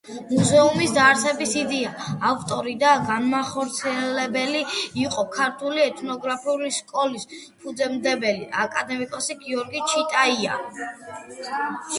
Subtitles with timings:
[0.27, 4.63] მუზეუმის დაარსების იდეის ავტორი და განმახორციელებელი
[5.03, 7.29] იყო ქართული ეთნოგრაფიული სკოლის
[7.65, 10.59] ფუძემდებელი, აკადემიკოსი გიორგი ჩიტაია.